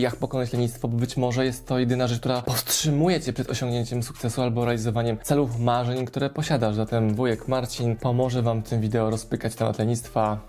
Jak 0.00 0.16
pokonać 0.16 0.52
lenistwo, 0.52 0.88
bo 0.88 0.98
być 0.98 1.16
może 1.16 1.44
jest 1.44 1.66
to 1.66 1.78
jedyna 1.78 2.06
rzecz, 2.06 2.20
która 2.20 2.42
powstrzymuje 2.42 3.20
Cię 3.20 3.32
przed 3.32 3.50
osiągnięciem 3.50 4.02
sukcesu 4.02 4.42
albo 4.42 4.64
realizowaniem 4.64 5.18
celów, 5.22 5.58
marzeń, 5.58 6.06
które 6.06 6.30
posiadasz. 6.30 6.74
Zatem 6.74 7.14
wujek 7.14 7.48
Marcin 7.48 7.96
pomoże 7.96 8.42
Wam 8.42 8.62
w 8.62 8.68
tym 8.68 8.80
wideo 8.80 9.10
rozpykać 9.10 9.54
temat 9.54 9.78
lenistwa. 9.78 10.46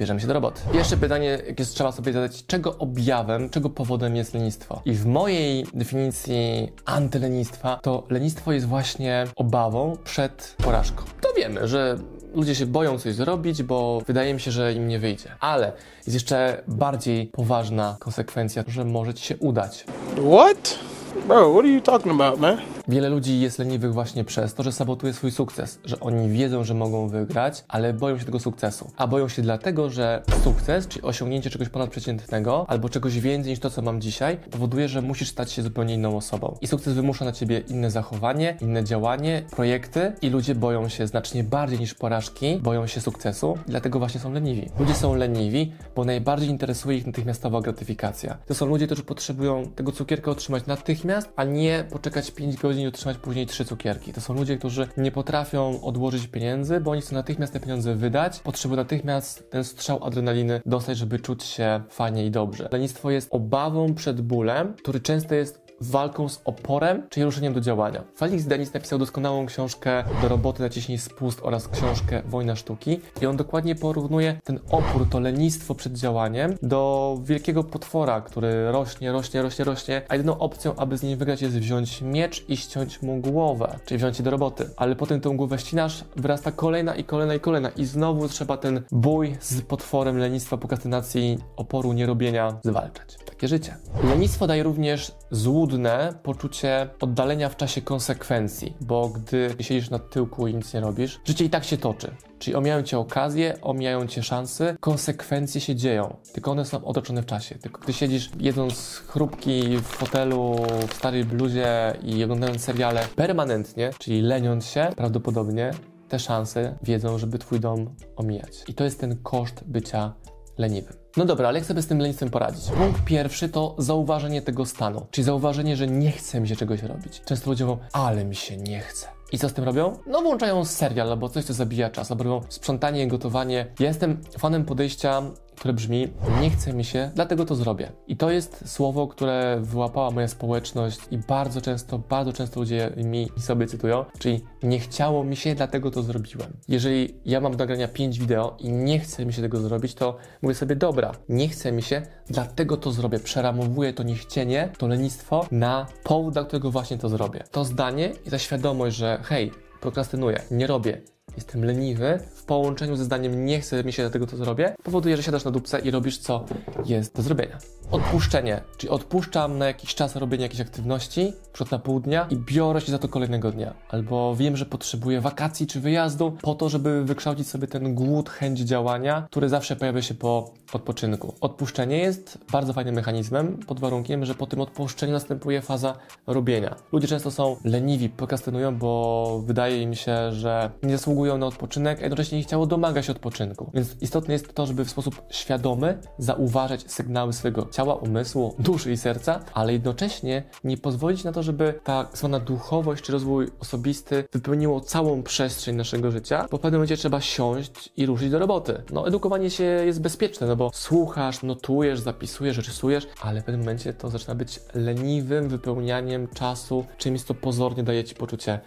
Bierzemy 0.00 0.20
się 0.20 0.26
do 0.26 0.32
roboty. 0.32 0.60
Pierwsze 0.72 0.96
pytanie, 0.96 1.38
jakie 1.46 1.64
trzeba 1.64 1.92
sobie 1.92 2.12
zadać, 2.12 2.46
czego 2.46 2.78
objawem, 2.78 3.50
czego 3.50 3.70
powodem 3.70 4.16
jest 4.16 4.34
lenistwo? 4.34 4.82
I 4.84 4.92
w 4.92 5.06
mojej 5.06 5.66
definicji 5.74 6.72
antylenistwa, 6.84 7.78
to 7.82 8.06
lenistwo 8.10 8.52
jest 8.52 8.66
właśnie 8.66 9.26
obawą 9.36 9.96
przed 10.04 10.56
porażką. 10.64 11.04
To 11.20 11.28
wiemy, 11.36 11.68
że 11.68 11.98
ludzie 12.34 12.54
się 12.54 12.66
boją 12.66 12.98
coś 12.98 13.14
zrobić, 13.14 13.62
bo 13.62 14.02
wydaje 14.06 14.34
mi 14.34 14.40
się, 14.40 14.50
że 14.50 14.72
im 14.72 14.88
nie 14.88 14.98
wyjdzie. 14.98 15.28
Ale 15.40 15.72
jest 15.96 16.14
jeszcze 16.14 16.62
bardziej 16.68 17.26
poważna 17.26 17.96
konsekwencja, 17.98 18.64
że 18.66 18.84
może 18.84 19.14
ci 19.14 19.24
się 19.24 19.36
udać. 19.36 19.84
What? 20.12 20.78
Bro, 21.26 21.52
what 21.52 21.64
are 21.64 21.68
you 21.68 21.80
talking 21.80 22.20
about, 22.20 22.40
man? 22.40 22.58
Wiele 22.88 23.08
ludzi 23.08 23.40
jest 23.40 23.58
leniwych 23.58 23.92
właśnie 23.94 24.24
przez 24.24 24.54
to, 24.54 24.62
że 24.62 24.72
sabotuje 24.72 25.12
swój 25.12 25.30
sukces, 25.30 25.78
że 25.84 26.00
oni 26.00 26.28
wiedzą, 26.28 26.64
że 26.64 26.74
mogą 26.74 27.08
wygrać, 27.08 27.64
ale 27.68 27.92
boją 27.92 28.18
się 28.18 28.24
tego 28.24 28.40
sukcesu. 28.40 28.90
A 28.96 29.06
boją 29.06 29.28
się 29.28 29.42
dlatego, 29.42 29.90
że 29.90 30.22
sukces, 30.44 30.88
czyli 30.88 31.02
osiągnięcie 31.02 31.50
czegoś 31.50 31.68
ponadprzeciętnego, 31.68 32.64
albo 32.68 32.88
czegoś 32.88 33.20
więcej 33.20 33.50
niż 33.50 33.60
to, 33.60 33.70
co 33.70 33.82
mam 33.82 34.00
dzisiaj, 34.00 34.36
powoduje, 34.36 34.88
że 34.88 35.02
musisz 35.02 35.28
stać 35.28 35.52
się 35.52 35.62
zupełnie 35.62 35.94
inną 35.94 36.16
osobą. 36.16 36.56
I 36.60 36.66
sukces 36.66 36.94
wymusza 36.94 37.24
na 37.24 37.32
ciebie 37.32 37.62
inne 37.68 37.90
zachowanie, 37.90 38.56
inne 38.60 38.84
działanie, 38.84 39.42
projekty 39.50 40.12
i 40.22 40.30
ludzie 40.30 40.54
boją 40.54 40.88
się 40.88 41.06
znacznie 41.06 41.44
bardziej 41.44 41.78
niż 41.78 41.94
porażki, 41.94 42.58
boją 42.62 42.86
się 42.86 43.00
sukcesu, 43.00 43.58
dlatego 43.66 43.98
właśnie 43.98 44.20
są 44.20 44.32
leniwi. 44.32 44.70
Ludzie 44.78 44.94
są 44.94 45.14
leniwi, 45.14 45.72
bo 45.96 46.04
najbardziej 46.04 46.48
interesuje 46.48 46.98
ich 46.98 47.06
natychmiastowa 47.06 47.60
gratyfikacja. 47.60 48.38
To 48.46 48.54
są 48.54 48.66
ludzie, 48.66 48.86
którzy 48.86 49.02
potrzebują 49.02 49.66
tego 49.66 49.92
cukierka 49.92 50.30
otrzymać 50.30 50.66
natychmiast, 50.66 51.32
a 51.36 51.44
nie 51.44 51.84
poczekać 51.90 52.30
5 52.30 52.56
godzin 52.56 52.79
i 52.82 52.86
otrzymać 52.86 53.16
później 53.16 53.46
trzy 53.46 53.64
cukierki. 53.64 54.12
To 54.12 54.20
są 54.20 54.34
ludzie, 54.34 54.56
którzy 54.56 54.88
nie 54.96 55.12
potrafią 55.12 55.82
odłożyć 55.82 56.26
pieniędzy, 56.26 56.80
bo 56.80 56.90
oni 56.90 57.00
chcą 57.00 57.14
natychmiast 57.14 57.52
te 57.52 57.60
pieniądze 57.60 57.94
wydać, 57.94 58.40
potrzebują 58.40 58.76
natychmiast 58.76 59.50
ten 59.50 59.64
strzał 59.64 60.04
adrenaliny 60.04 60.60
dostać, 60.66 60.98
żeby 60.98 61.18
czuć 61.18 61.44
się 61.44 61.82
fajnie 61.88 62.26
i 62.26 62.30
dobrze. 62.30 62.68
Lenistwo 62.72 63.10
jest 63.10 63.28
obawą 63.30 63.94
przed 63.94 64.20
bólem, 64.20 64.74
który 64.74 65.00
często 65.00 65.34
jest 65.34 65.69
walką 65.80 66.28
z 66.28 66.40
oporem, 66.44 67.02
czyli 67.10 67.24
ruszeniem 67.24 67.54
do 67.54 67.60
działania. 67.60 68.04
Felix 68.16 68.44
Denis 68.44 68.74
napisał 68.74 68.98
doskonałą 68.98 69.46
książkę 69.46 70.04
Do 70.22 70.28
roboty 70.28 70.62
naciśnij 70.62 70.98
spust 70.98 71.40
oraz 71.42 71.68
książkę 71.68 72.22
Wojna 72.26 72.56
sztuki 72.56 73.00
i 73.22 73.26
on 73.26 73.36
dokładnie 73.36 73.74
porównuje 73.74 74.40
ten 74.44 74.60
opór, 74.70 75.06
to 75.10 75.20
lenistwo 75.20 75.74
przed 75.74 75.92
działaniem 75.92 76.54
do 76.62 77.18
wielkiego 77.24 77.64
potwora, 77.64 78.20
który 78.20 78.72
rośnie, 78.72 79.12
rośnie, 79.12 79.42
rośnie, 79.42 79.64
rośnie, 79.64 80.02
a 80.08 80.14
jedyną 80.14 80.38
opcją, 80.38 80.76
aby 80.76 80.98
z 80.98 81.02
nim 81.02 81.18
wygrać 81.18 81.42
jest 81.42 81.58
wziąć 81.58 82.02
miecz 82.02 82.44
i 82.48 82.56
ściąć 82.56 83.02
mu 83.02 83.20
głowę, 83.20 83.78
czyli 83.84 83.98
wziąć 83.98 84.16
się 84.16 84.22
do 84.22 84.30
roboty. 84.30 84.70
Ale 84.76 84.96
potem 84.96 85.20
tą 85.20 85.36
głowę 85.36 85.58
ścinasz, 85.58 86.04
wyrasta 86.16 86.52
kolejna 86.52 86.94
i 86.94 87.04
kolejna 87.04 87.34
i 87.34 87.40
kolejna 87.40 87.68
i 87.68 87.84
znowu 87.84 88.28
trzeba 88.28 88.56
ten 88.56 88.82
bój 88.92 89.36
z 89.40 89.62
potworem 89.62 90.18
lenistwa, 90.18 90.56
prokrastynacji, 90.56 91.38
oporu, 91.56 91.92
nierobienia 91.92 92.58
zwalczać. 92.64 93.29
Takie 93.40 93.48
życie. 93.48 93.76
Lenistwo 94.04 94.46
daje 94.46 94.62
również 94.62 95.12
złudne 95.30 96.14
poczucie 96.22 96.88
oddalenia 97.00 97.48
w 97.48 97.56
czasie 97.56 97.82
konsekwencji, 97.82 98.76
bo 98.80 99.08
gdy 99.08 99.54
siedzisz 99.60 99.90
na 99.90 99.98
tyłku 99.98 100.46
i 100.46 100.54
nic 100.54 100.74
nie 100.74 100.80
robisz, 100.80 101.20
życie 101.24 101.44
i 101.44 101.50
tak 101.50 101.64
się 101.64 101.76
toczy. 101.76 102.14
Czyli 102.38 102.56
omijają 102.56 102.82
cię 102.82 102.98
okazje, 102.98 103.60
omijają 103.62 104.06
cię 104.06 104.22
szanse, 104.22 104.76
konsekwencje 104.80 105.60
się 105.60 105.74
dzieją, 105.74 106.16
tylko 106.32 106.50
one 106.50 106.64
są 106.64 106.84
otoczone 106.84 107.22
w 107.22 107.26
czasie. 107.26 107.54
Tylko 107.54 107.80
gdy 107.80 107.92
siedzisz 107.92 108.30
jedząc 108.40 109.02
chrupki 109.06 109.76
w 109.78 109.82
fotelu, 109.82 110.56
w 110.88 110.94
starej 110.94 111.24
bluzie 111.24 111.94
i 112.02 112.24
oglądając 112.24 112.64
seriale 112.64 113.06
permanentnie, 113.16 113.90
czyli 113.98 114.22
leniąc 114.22 114.66
się, 114.66 114.90
prawdopodobnie 114.96 115.70
te 116.08 116.18
szanse 116.18 116.78
wiedzą, 116.82 117.18
żeby 117.18 117.38
twój 117.38 117.60
dom 117.60 117.94
omijać. 118.16 118.64
I 118.68 118.74
to 118.74 118.84
jest 118.84 119.00
ten 119.00 119.16
koszt 119.22 119.64
bycia 119.66 120.14
leniwym. 120.58 120.94
No 121.16 121.24
dobra, 121.24 121.48
ale 121.48 121.58
jak 121.58 121.66
sobie 121.66 121.82
z 121.82 121.86
tym 121.86 121.98
lenistwem 121.98 122.30
poradzić? 122.30 122.64
Punkt 122.64 123.04
pierwszy 123.04 123.48
to 123.48 123.74
zauważenie 123.78 124.42
tego 124.42 124.66
stanu, 124.66 125.06
czyli 125.10 125.24
zauważenie, 125.24 125.76
że 125.76 125.86
nie 125.86 126.12
chce 126.12 126.40
mi 126.40 126.48
się 126.48 126.56
czegoś 126.56 126.82
robić. 126.82 127.22
Często 127.24 127.50
ludzie 127.50 127.64
mówią, 127.64 127.78
ale 127.92 128.24
mi 128.24 128.34
się 128.36 128.56
nie 128.56 128.80
chce. 128.80 129.06
I 129.32 129.38
co 129.38 129.48
z 129.48 129.52
tym 129.52 129.64
robią? 129.64 129.98
No 130.06 130.22
włączają 130.22 130.64
serial 130.64 131.10
albo 131.10 131.28
coś, 131.28 131.44
co 131.44 131.54
zabija 131.54 131.90
czas, 131.90 132.10
albo 132.10 132.24
robią 132.24 132.46
sprzątanie, 132.48 133.08
gotowanie. 133.08 133.66
Ja 133.80 133.88
jestem 133.88 134.22
fanem 134.38 134.64
podejścia 134.64 135.22
które 135.60 135.74
brzmi: 135.74 136.08
Nie 136.40 136.50
chce 136.50 136.72
mi 136.72 136.84
się, 136.84 137.10
dlatego 137.14 137.44
to 137.44 137.54
zrobię. 137.54 137.92
I 138.08 138.16
to 138.16 138.30
jest 138.30 138.68
słowo, 138.68 139.06
które 139.06 139.58
wyłapała 139.62 140.10
moja 140.10 140.28
społeczność 140.28 141.00
i 141.10 141.18
bardzo 141.18 141.60
często, 141.60 141.98
bardzo 141.98 142.32
często 142.32 142.60
ludzie 142.60 142.92
mi 142.96 143.28
sobie 143.38 143.66
cytują, 143.66 144.04
czyli 144.18 144.40
nie 144.62 144.78
chciało 144.78 145.24
mi 145.24 145.36
się, 145.36 145.54
dlatego 145.54 145.90
to 145.90 146.02
zrobiłem. 146.02 146.52
Jeżeli 146.68 147.14
ja 147.24 147.40
mam 147.40 147.52
do 147.52 147.58
nagrania 147.58 147.88
5 147.88 148.18
wideo 148.18 148.56
i 148.58 148.72
nie 148.72 148.98
chce 148.98 149.26
mi 149.26 149.32
się 149.32 149.42
tego 149.42 149.60
zrobić, 149.60 149.94
to 149.94 150.16
mówię 150.42 150.54
sobie: 150.54 150.76
Dobra, 150.76 151.12
nie 151.28 151.48
chce 151.48 151.72
mi 151.72 151.82
się, 151.82 152.02
dlatego 152.28 152.76
to 152.76 152.92
zrobię. 152.92 153.18
Przeramowuję 153.18 153.92
to 153.92 154.02
niechcienie, 154.02 154.72
to 154.78 154.86
lenistwo 154.86 155.46
na 155.50 155.86
powód, 156.04 156.32
dla 156.32 156.44
którego 156.44 156.70
właśnie 156.70 156.98
to 156.98 157.08
zrobię. 157.08 157.44
To 157.50 157.64
zdanie 157.64 158.12
i 158.26 158.30
ta 158.30 158.38
świadomość, 158.38 158.96
że 158.96 159.20
hej, 159.22 159.52
prokrastynuję, 159.80 160.42
nie 160.50 160.66
robię, 160.66 161.02
jestem 161.36 161.64
leniwy, 161.64 162.18
w 162.34 162.44
połączeniu 162.44 162.96
ze 162.96 163.04
zdaniem 163.04 163.44
nie 163.44 163.60
chcę 163.60 163.84
mi 163.84 163.92
się 163.92 164.02
dlatego 164.02 164.26
to 164.26 164.36
zrobię, 164.36 164.74
powoduje, 164.82 165.16
że 165.16 165.22
siadasz 165.22 165.44
na 165.44 165.50
dupce 165.50 165.78
i 165.78 165.90
robisz 165.90 166.18
co 166.18 166.44
jest 166.84 167.16
do 167.16 167.22
zrobienia. 167.22 167.58
Odpuszczenie, 167.92 168.60
czyli 168.76 168.90
odpuszczam 168.90 169.58
na 169.58 169.66
jakiś 169.66 169.94
czas 169.94 170.16
robienie 170.16 170.42
jakiejś 170.42 170.60
aktywności, 170.60 171.32
przed 171.52 171.70
na 171.70 171.78
pół 171.78 172.00
dnia 172.00 172.26
i 172.30 172.36
biorę 172.36 172.80
się 172.80 172.92
za 172.92 172.98
to 172.98 173.08
kolejnego 173.08 173.50
dnia. 173.50 173.74
Albo 173.88 174.36
wiem, 174.36 174.56
że 174.56 174.66
potrzebuję 174.66 175.20
wakacji 175.20 175.66
czy 175.66 175.80
wyjazdu 175.80 176.36
po 176.42 176.54
to, 176.54 176.68
żeby 176.68 177.04
wykształcić 177.04 177.48
sobie 177.48 177.66
ten 177.66 177.94
głód, 177.94 178.30
chęć 178.30 178.60
działania, 178.60 179.26
który 179.30 179.48
zawsze 179.48 179.76
pojawia 179.76 180.02
się 180.02 180.14
po 180.14 180.50
odpoczynku. 180.72 181.34
Odpuszczenie 181.40 181.98
jest 181.98 182.38
bardzo 182.52 182.72
fajnym 182.72 182.94
mechanizmem 182.94 183.58
pod 183.66 183.80
warunkiem, 183.80 184.24
że 184.24 184.34
po 184.34 184.46
tym 184.46 184.60
odpuszczeniu 184.60 185.12
następuje 185.12 185.62
faza 185.62 185.96
robienia. 186.26 186.76
Ludzie 186.92 187.08
często 187.08 187.30
są 187.30 187.56
leniwi, 187.64 188.08
prokrastynują, 188.08 188.78
bo 188.78 189.42
wydaje 189.46 189.82
im 189.82 189.94
się, 189.94 190.32
że 190.32 190.70
nie 190.82 190.96
zasługują 190.96 191.38
na 191.38 191.46
odpoczynek, 191.46 191.98
a 191.98 192.02
jednocześnie 192.02 192.38
nie 192.38 192.44
chciało 192.44 192.66
domaga 192.66 193.02
się 193.02 193.12
odpoczynku. 193.12 193.70
Więc 193.74 193.96
istotne 194.00 194.32
jest 194.32 194.54
to, 194.54 194.66
żeby 194.66 194.84
w 194.84 194.90
sposób 194.90 195.22
świadomy 195.30 195.98
zauważać 196.18 196.92
sygnały 196.92 197.32
swojego 197.32 197.66
ciała, 197.72 197.79
umysłu, 197.84 198.54
duszy 198.58 198.92
i 198.92 198.96
serca, 198.96 199.40
ale 199.54 199.72
jednocześnie 199.72 200.42
nie 200.64 200.76
pozwolić 200.76 201.24
na 201.24 201.32
to, 201.32 201.42
żeby 201.42 201.74
ta 201.84 202.08
zwana 202.12 202.40
duchowość 202.40 203.02
czy 203.02 203.12
rozwój 203.12 203.48
osobisty 203.60 204.24
wypełniło 204.32 204.80
całą 204.80 205.22
przestrzeń 205.22 205.76
naszego 205.76 206.10
życia, 206.10 206.46
bo 206.50 206.58
w 206.58 206.60
pewnym 206.60 206.78
momencie 206.78 206.96
trzeba 206.96 207.20
siąść 207.20 207.92
i 207.96 208.06
ruszyć 208.06 208.30
do 208.30 208.38
roboty. 208.38 208.82
No, 208.92 209.08
edukowanie 209.08 209.50
się 209.50 209.64
jest 209.64 210.00
bezpieczne, 210.00 210.46
no 210.46 210.56
bo 210.56 210.70
słuchasz, 210.74 211.42
notujesz, 211.42 212.00
zapisujesz, 212.00 212.56
rysujesz, 212.56 213.08
ale 213.22 213.40
w 213.40 213.44
pewnym 213.44 213.60
momencie 213.60 213.92
to 213.92 214.10
zaczyna 214.10 214.34
być 214.34 214.60
leniwym 214.74 215.48
wypełnianiem 215.48 216.28
czasu, 216.28 216.84
czymś, 216.98 217.22
co 217.22 217.34
pozornie 217.34 217.82
daje 217.82 218.04
ci 218.04 218.14
poczucie 218.14 218.60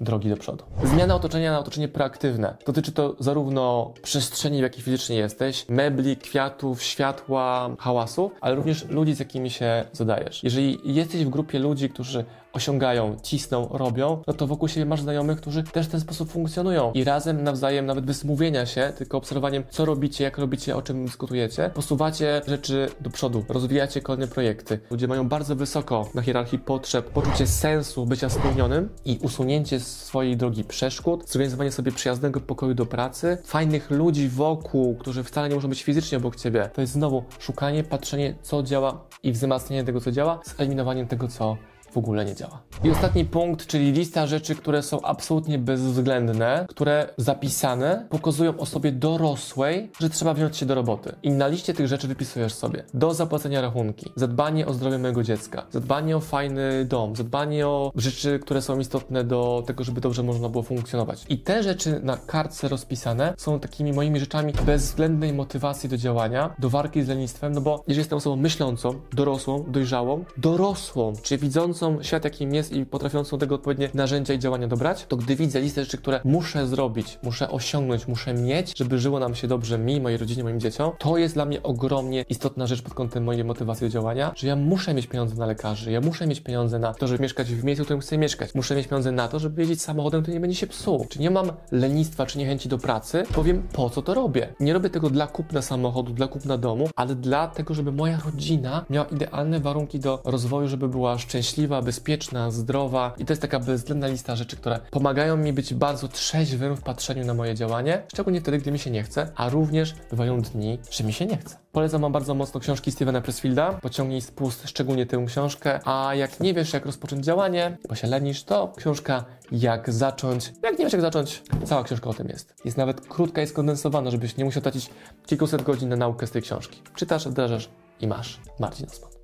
drogi 0.00 0.30
do 0.30 0.36
przodu. 0.36 0.64
Zmiana 0.84 1.14
otoczenia 1.14 1.52
na 1.52 1.58
otoczenie 1.58 1.88
proaktywne. 1.88 2.56
Dotyczy 2.66 2.92
to 2.92 3.16
zarówno 3.20 3.92
przestrzeni, 4.02 4.58
w 4.58 4.62
jakiej 4.62 4.82
fizycznie 4.82 5.16
jesteś, 5.16 5.68
mebli, 5.68 6.16
kwiatów, 6.16 6.82
światła, 6.82 7.70
hałasu, 7.78 8.30
ale 8.40 8.54
również 8.54 8.88
ludzi, 8.88 9.14
z 9.14 9.18
jakimi 9.18 9.50
się 9.50 9.84
zadajesz. 9.92 10.44
Jeżeli 10.44 10.78
jesteś 10.84 11.24
w 11.24 11.28
grupie 11.28 11.58
ludzi, 11.58 11.90
którzy 11.90 12.24
osiągają, 12.54 13.16
cisną, 13.22 13.68
robią, 13.70 14.22
no 14.26 14.32
to 14.32 14.46
wokół 14.46 14.68
siebie 14.68 14.86
masz 14.86 15.02
znajomych, 15.02 15.38
którzy 15.38 15.62
też 15.62 15.86
w 15.86 15.90
ten 15.90 16.00
sposób 16.00 16.30
funkcjonują 16.30 16.92
i 16.92 17.04
razem 17.04 17.42
nawzajem 17.42 17.86
nawet 17.86 18.04
bez 18.04 18.24
mówienia 18.24 18.66
się, 18.66 18.92
tylko 18.98 19.18
obserwowaniem, 19.18 19.64
co 19.70 19.84
robicie, 19.84 20.24
jak 20.24 20.38
robicie, 20.38 20.76
o 20.76 20.82
czym 20.82 21.04
dyskutujecie, 21.04 21.70
posuwacie 21.74 22.42
rzeczy 22.46 22.88
do 23.00 23.10
przodu, 23.10 23.44
rozwijacie 23.48 24.00
kolejne 24.00 24.26
projekty. 24.26 24.80
Ludzie 24.90 25.08
mają 25.08 25.28
bardzo 25.28 25.56
wysoko 25.56 26.08
na 26.14 26.22
hierarchii 26.22 26.58
potrzeb 26.58 27.10
poczucie 27.10 27.46
sensu 27.46 28.06
bycia 28.06 28.28
spełnionym 28.28 28.88
i 29.04 29.18
usunięcie 29.22 29.80
z 29.80 29.86
swojej 29.86 30.36
drogi 30.36 30.64
przeszkód, 30.64 31.30
zorganizowanie 31.30 31.72
sobie 31.72 31.92
przyjaznego 31.92 32.40
pokoju 32.40 32.74
do 32.74 32.86
pracy, 32.86 33.38
fajnych 33.44 33.90
ludzi 33.90 34.28
wokół, 34.28 34.94
którzy 34.94 35.24
wcale 35.24 35.48
nie 35.48 35.54
muszą 35.54 35.68
być 35.68 35.82
fizycznie 35.82 36.18
obok 36.18 36.36
ciebie. 36.36 36.70
To 36.74 36.80
jest 36.80 36.92
znowu 36.92 37.24
szukanie, 37.38 37.84
patrzenie, 37.84 38.34
co 38.42 38.62
działa 38.62 39.04
i 39.22 39.32
wzmacnianie 39.32 39.84
tego, 39.84 40.00
co 40.00 40.12
działa, 40.12 40.40
z 40.44 40.60
eliminowaniem 40.60 41.06
tego, 41.06 41.28
co 41.28 41.56
w 41.94 41.98
ogóle 41.98 42.24
nie 42.24 42.34
działa. 42.34 42.62
I 42.84 42.90
ostatni 42.90 43.24
punkt, 43.24 43.66
czyli 43.66 43.92
lista 43.92 44.26
rzeczy, 44.26 44.54
które 44.54 44.82
są 44.82 45.02
absolutnie 45.02 45.58
bezwzględne, 45.58 46.66
które 46.68 47.08
zapisane 47.16 48.06
pokazują 48.10 48.58
osobie 48.58 48.92
dorosłej, 48.92 49.90
że 50.00 50.10
trzeba 50.10 50.34
wziąć 50.34 50.56
się 50.56 50.66
do 50.66 50.74
roboty. 50.74 51.14
I 51.22 51.30
na 51.30 51.46
liście 51.48 51.74
tych 51.74 51.88
rzeczy 51.88 52.08
wypisujesz 52.08 52.54
sobie 52.54 52.84
do 52.94 53.14
zapłacenia 53.14 53.60
rachunki, 53.60 54.12
zadbanie 54.16 54.66
o 54.66 54.74
zdrowie 54.74 54.98
mojego 54.98 55.22
dziecka, 55.22 55.66
zadbanie 55.70 56.16
o 56.16 56.20
fajny 56.20 56.84
dom, 56.84 57.16
zadbanie 57.16 57.66
o 57.68 57.92
rzeczy, 57.96 58.38
które 58.38 58.62
są 58.62 58.78
istotne 58.78 59.24
do 59.24 59.62
tego, 59.66 59.84
żeby 59.84 60.00
dobrze 60.00 60.22
można 60.22 60.48
było 60.48 60.62
funkcjonować. 60.62 61.24
I 61.28 61.38
te 61.38 61.62
rzeczy 61.62 62.00
na 62.02 62.16
kartce 62.16 62.68
rozpisane 62.68 63.34
są 63.36 63.60
takimi 63.60 63.92
moimi 63.92 64.20
rzeczami 64.20 64.52
bezwzględnej 64.66 65.32
motywacji 65.32 65.88
do 65.88 65.96
działania, 65.96 66.54
do 66.58 66.70
walki 66.70 67.02
z 67.02 67.08
lenistwem, 67.08 67.52
no 67.52 67.60
bo 67.60 67.84
jeżeli 67.88 68.00
jestem 68.00 68.18
osobą 68.18 68.36
myślącą, 68.36 69.00
dorosłą, 69.12 69.64
dojrzałą, 69.68 70.24
dorosłą, 70.36 71.12
czyli 71.22 71.40
widzącą 71.40 71.83
świat 72.02 72.24
jakim 72.24 72.54
jest 72.54 72.72
i 72.72 72.86
potrafiącą 72.86 73.38
tego 73.38 73.54
odpowiednie 73.54 73.90
narzędzia 73.94 74.34
i 74.34 74.38
działania 74.38 74.68
dobrać, 74.68 75.06
to 75.08 75.16
gdy 75.16 75.36
widzę 75.36 75.60
listę 75.60 75.84
rzeczy, 75.84 75.98
które 75.98 76.20
muszę 76.24 76.66
zrobić, 76.66 77.18
muszę 77.22 77.50
osiągnąć, 77.50 78.08
muszę 78.08 78.34
mieć, 78.34 78.78
żeby 78.78 78.98
żyło 78.98 79.18
nam 79.18 79.34
się 79.34 79.48
dobrze 79.48 79.78
mi, 79.78 80.00
mojej 80.00 80.18
rodzinie, 80.18 80.44
moim 80.44 80.60
dzieciom, 80.60 80.92
to 80.98 81.16
jest 81.16 81.34
dla 81.34 81.44
mnie 81.44 81.62
ogromnie 81.62 82.24
istotna 82.28 82.66
rzecz 82.66 82.82
pod 82.82 82.94
kątem 82.94 83.24
mojej 83.24 83.44
motywacji 83.44 83.86
do 83.86 83.92
działania, 83.92 84.32
że 84.36 84.46
ja 84.46 84.56
muszę 84.56 84.94
mieć 84.94 85.06
pieniądze 85.06 85.34
na 85.34 85.46
lekarzy, 85.46 85.92
ja 85.92 86.00
muszę 86.00 86.26
mieć 86.26 86.40
pieniądze 86.40 86.78
na 86.78 86.94
to, 86.94 87.06
żeby 87.06 87.22
mieszkać 87.22 87.48
w 87.48 87.64
miejscu, 87.64 87.84
w 87.84 87.86
którym 87.86 88.00
chcę 88.00 88.18
mieszkać. 88.18 88.54
Muszę 88.54 88.76
mieć 88.76 88.86
pieniądze 88.86 89.12
na 89.12 89.28
to, 89.28 89.38
żeby 89.38 89.62
jeździć 89.62 89.82
samochodem, 89.82 90.22
który 90.22 90.34
nie 90.34 90.40
będzie 90.40 90.56
się 90.56 90.66
psuł. 90.66 91.06
Czy 91.08 91.18
nie 91.18 91.30
mam 91.30 91.52
lenistwa, 91.72 92.26
czy 92.26 92.38
niechęci 92.38 92.68
do 92.68 92.78
pracy, 92.78 93.22
powiem 93.34 93.62
po 93.72 93.90
co 93.90 94.02
to 94.02 94.14
robię. 94.14 94.54
Nie 94.60 94.72
robię 94.72 94.90
tego 94.90 95.10
dla 95.10 95.26
kupna 95.26 95.62
samochodu, 95.62 96.12
dla 96.12 96.28
kupna 96.28 96.58
domu, 96.58 96.88
ale 96.96 97.14
dla 97.14 97.48
tego, 97.48 97.74
żeby 97.74 97.92
moja 97.92 98.18
rodzina 98.24 98.84
miała 98.90 99.06
idealne 99.06 99.60
warunki 99.60 99.98
do 99.98 100.22
rozwoju, 100.24 100.68
żeby 100.68 100.88
była 100.88 101.18
szczęśliwa, 101.18 101.63
bezpieczna, 101.68 102.50
zdrowa. 102.50 103.14
I 103.18 103.24
to 103.24 103.32
jest 103.32 103.42
taka 103.42 103.60
bezwzględna 103.60 104.06
lista 104.06 104.36
rzeczy, 104.36 104.56
które 104.56 104.80
pomagają 104.90 105.36
mi 105.36 105.52
być 105.52 105.74
bardzo 105.74 106.08
trzeźwym 106.08 106.76
w 106.76 106.82
patrzeniu 106.82 107.24
na 107.24 107.34
moje 107.34 107.54
działanie, 107.54 108.02
szczególnie 108.12 108.40
wtedy, 108.40 108.58
gdy 108.58 108.72
mi 108.72 108.78
się 108.78 108.90
nie 108.90 109.02
chce, 109.02 109.28
a 109.34 109.48
również 109.48 109.94
bywają 110.10 110.40
dni, 110.40 110.78
że 110.90 111.04
mi 111.04 111.12
się 111.12 111.26
nie 111.26 111.36
chce. 111.36 111.56
Polecam 111.72 112.00
Wam 112.00 112.12
bardzo 112.12 112.34
mocno 112.34 112.60
książki 112.60 112.92
Stevena 112.92 113.20
Pressfielda. 113.20 113.72
Pociągnij 113.72 114.20
z 114.20 114.30
pust 114.30 114.68
szczególnie 114.68 115.06
tę 115.06 115.24
książkę. 115.26 115.80
A 115.84 116.14
jak 116.14 116.40
nie 116.40 116.54
wiesz, 116.54 116.72
jak 116.72 116.86
rozpocząć 116.86 117.24
działanie, 117.24 117.76
bo 117.88 117.94
się 117.94 118.06
lenisz, 118.06 118.44
to 118.44 118.72
książka 118.76 119.24
Jak 119.52 119.92
zacząć. 119.92 120.52
Jak 120.62 120.78
nie 120.78 120.84
wiesz, 120.84 120.92
jak 120.92 121.02
zacząć, 121.02 121.42
cała 121.64 121.84
książka 121.84 122.10
o 122.10 122.14
tym 122.14 122.28
jest. 122.28 122.54
Jest 122.64 122.76
nawet 122.76 123.00
krótka 123.00 123.42
i 123.42 123.46
skondensowana, 123.46 124.10
żebyś 124.10 124.36
nie 124.36 124.44
musiał 124.44 124.62
tracić 124.62 124.90
kilkuset 125.26 125.62
godzin 125.62 125.88
na 125.88 125.96
naukę 125.96 126.26
z 126.26 126.30
tej 126.30 126.42
książki. 126.42 126.82
Czytasz, 126.94 127.28
wdrażasz 127.28 127.68
i 128.00 128.06
masz. 128.06 128.40
Marcin 128.58 128.86
Osman. 128.86 129.14